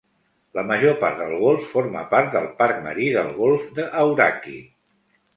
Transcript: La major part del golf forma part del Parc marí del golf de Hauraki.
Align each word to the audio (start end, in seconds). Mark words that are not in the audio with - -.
La 0.59 0.61
major 0.69 0.93
part 1.01 1.17
del 1.23 1.33
golf 1.41 1.67
forma 1.73 2.01
part 2.13 2.31
del 2.35 2.47
Parc 2.61 2.79
marí 2.85 3.09
del 3.17 3.29
golf 3.43 3.67
de 3.81 3.85
Hauraki. 4.05 4.55